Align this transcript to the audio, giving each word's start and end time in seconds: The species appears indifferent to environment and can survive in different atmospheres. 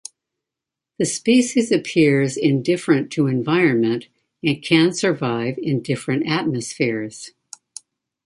The 0.97 1.05
species 1.05 1.71
appears 1.71 2.35
indifferent 2.35 3.11
to 3.11 3.27
environment 3.27 4.07
and 4.43 4.59
can 4.59 4.93
survive 4.93 5.59
in 5.59 5.83
different 5.83 6.27
atmospheres. 6.27 7.33